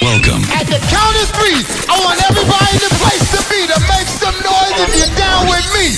[0.00, 0.40] Welcome.
[0.56, 4.08] At the count of three, I want everybody in the place to be to make
[4.08, 5.92] some noise if you're down with me.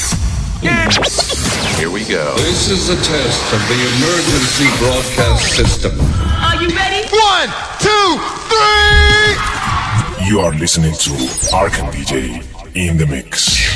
[1.78, 2.34] Here we go.
[2.38, 5.94] This is a test of the emergency broadcast system.
[6.42, 7.06] Are you ready?
[7.14, 8.18] One, two,
[8.50, 9.38] three.
[10.26, 11.10] You are listening to
[11.54, 12.42] Arkan DJ
[12.74, 13.71] in the mix.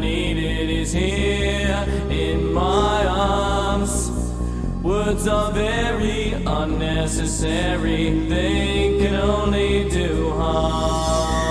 [0.00, 4.10] needed is here in my arms.
[4.82, 11.49] Words are very unnecessary, they can only do harm.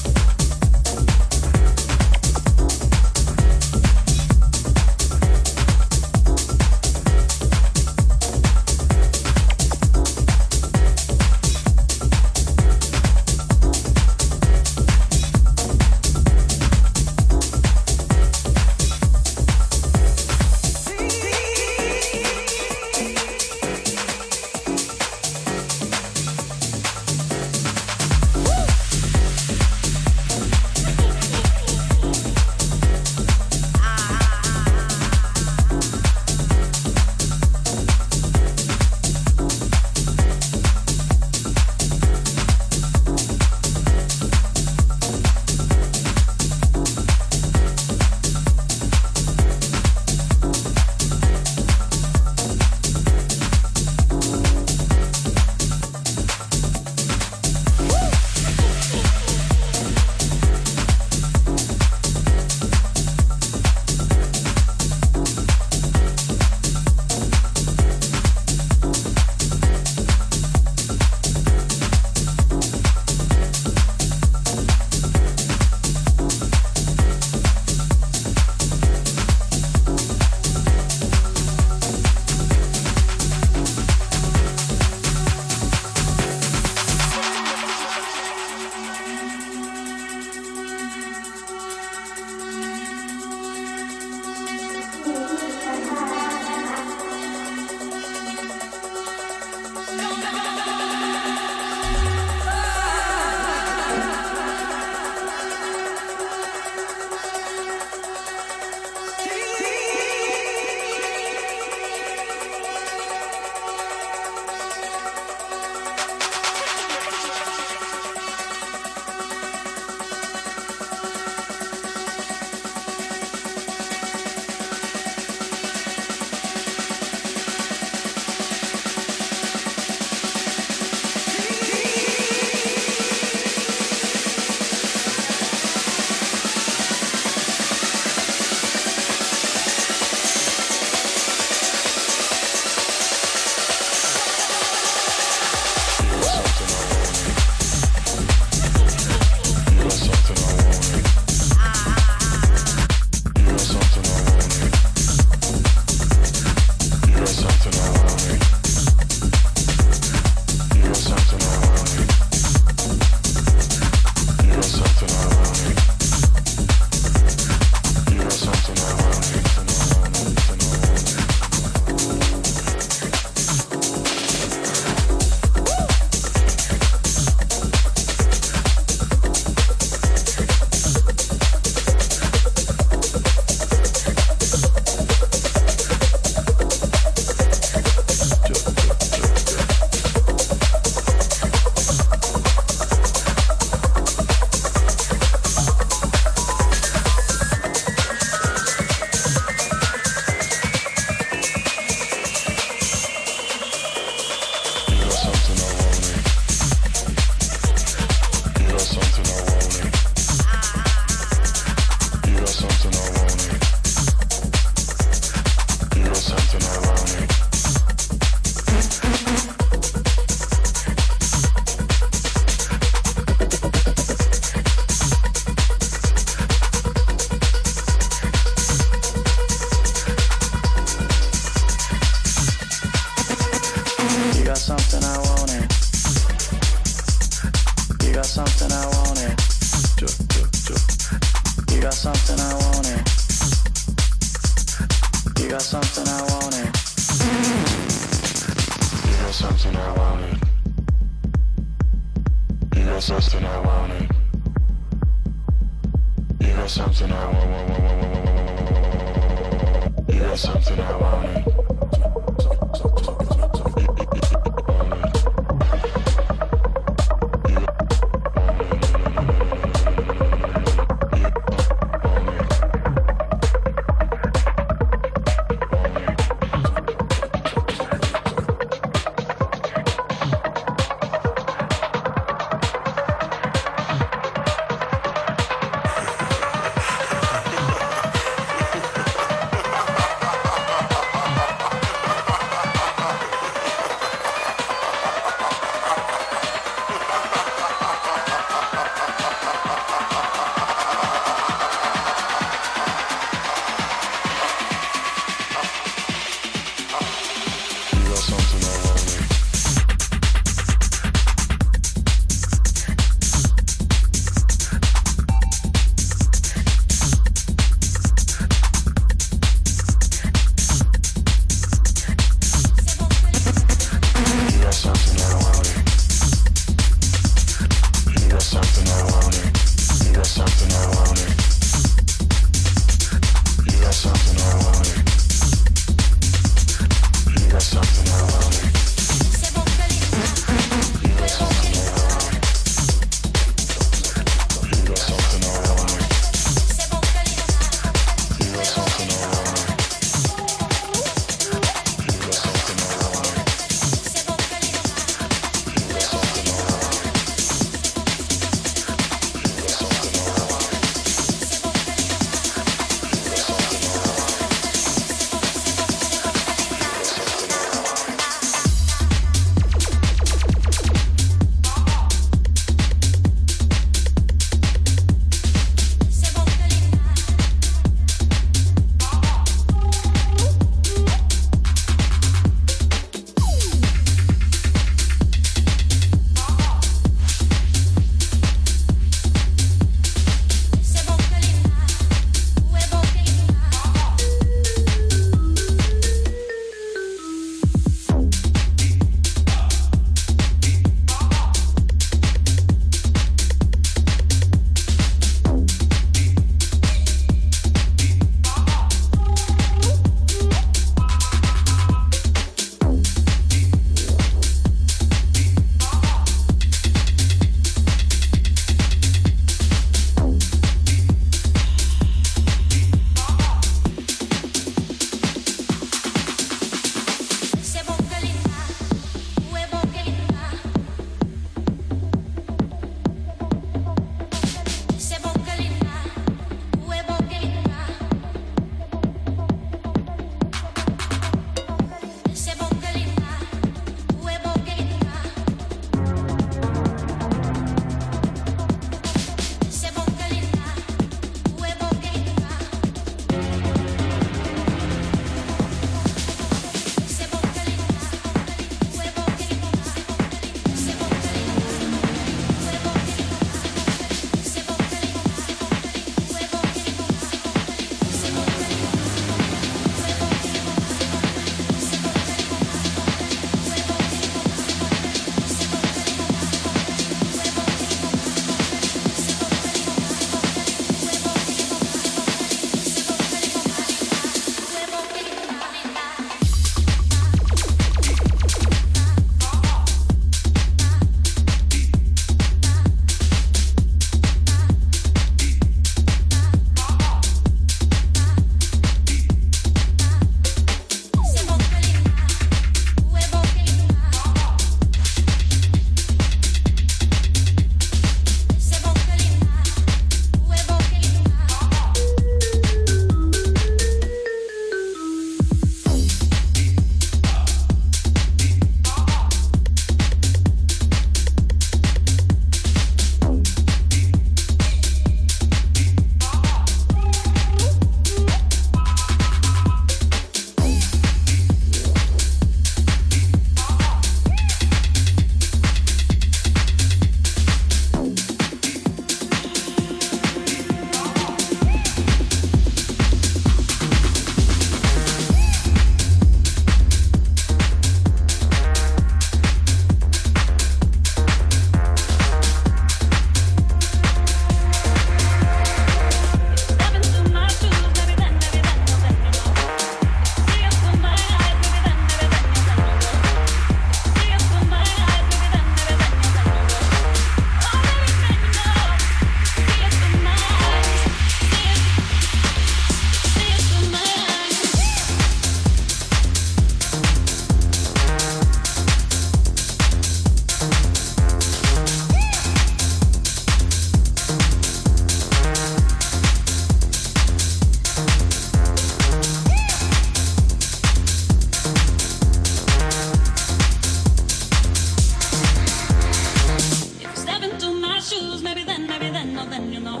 [599.52, 600.00] then you know.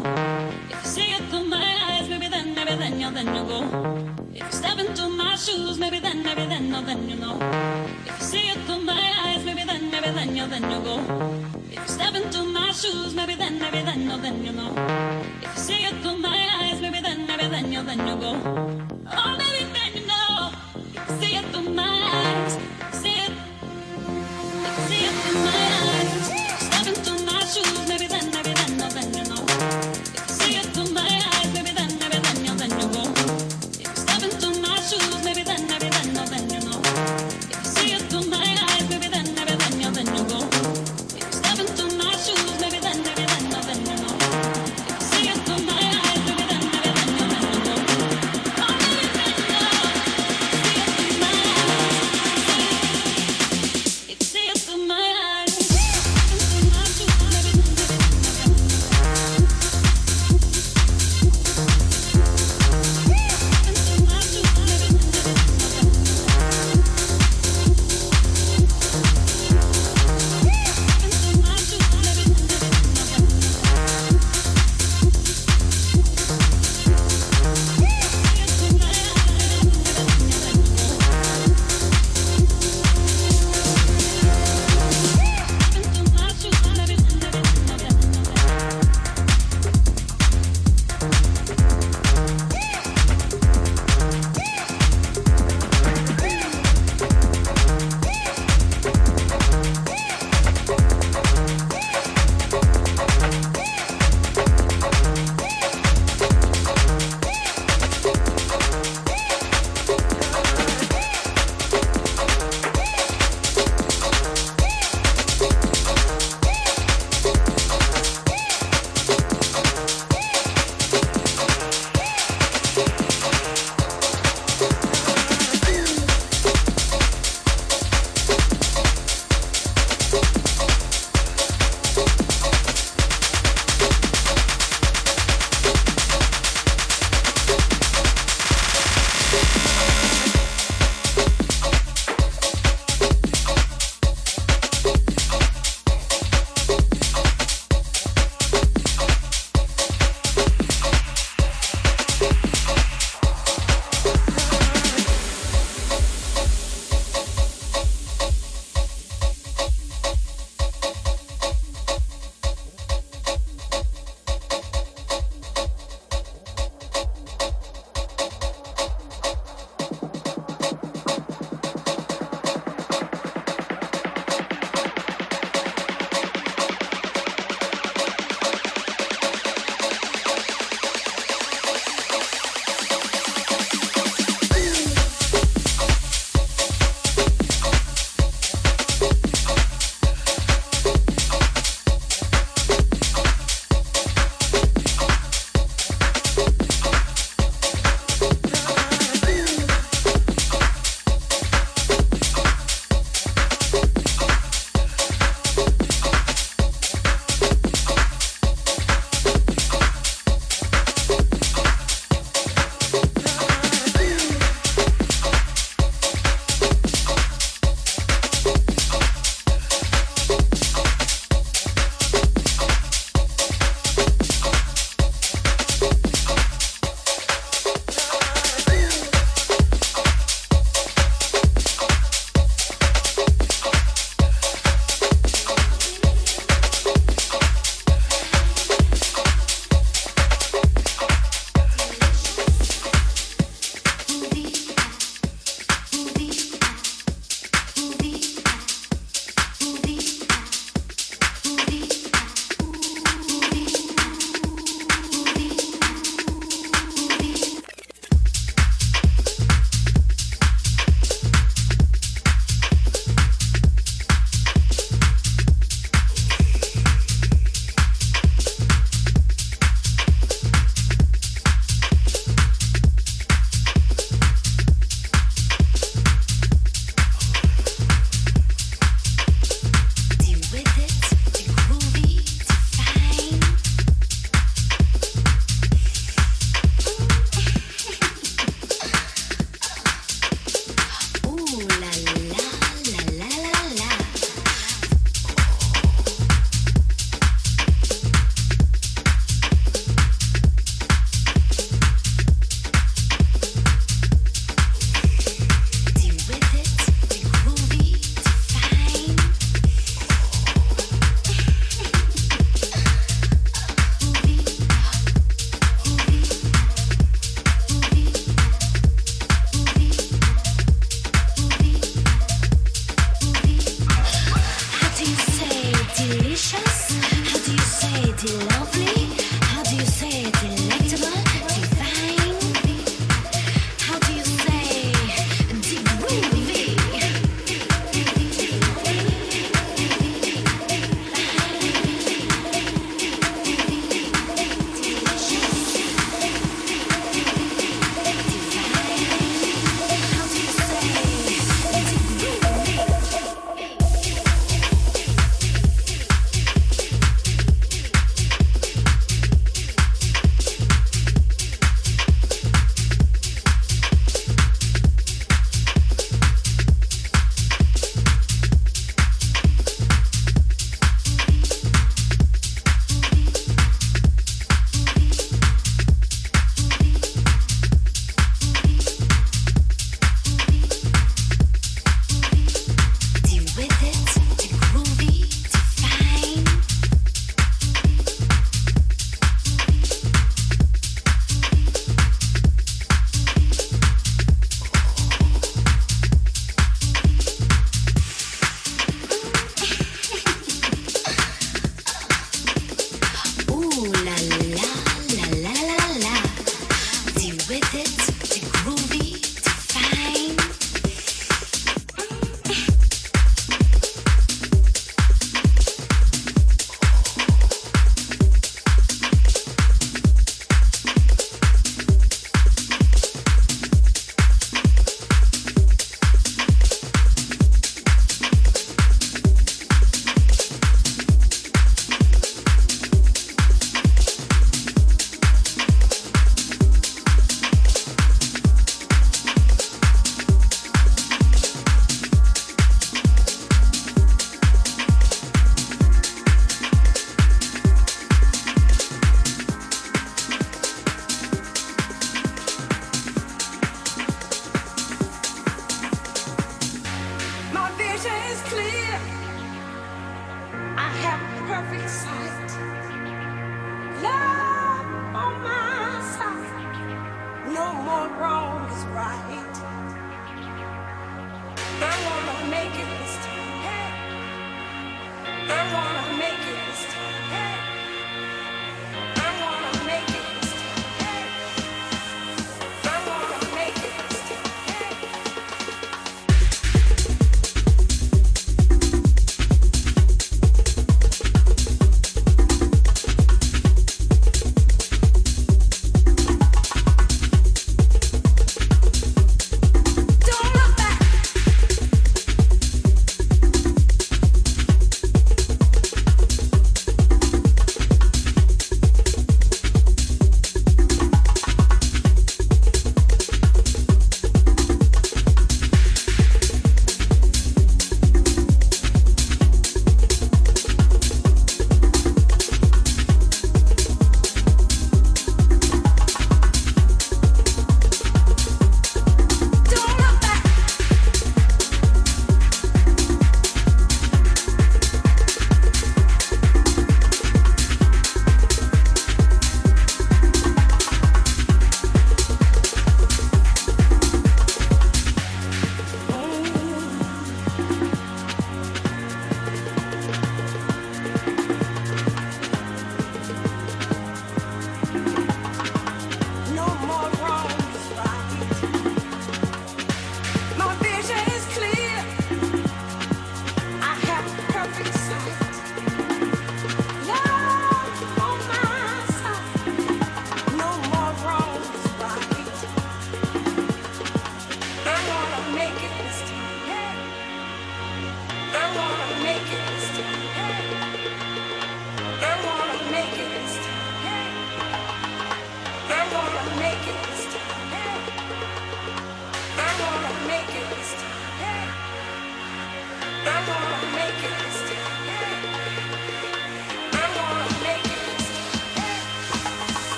[0.70, 3.60] If you see it through my eyes, maybe then, maybe then you, then you go.
[4.34, 7.36] If you step into my shoes, maybe then, maybe then, no, then you know.
[8.06, 10.96] If you see it through my eyes, maybe then, maybe then you, then you go.
[11.70, 14.72] If you step into my shoes, maybe then, maybe then, no, then you know.
[15.42, 16.21] If you see it through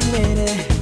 [0.00, 0.77] We are.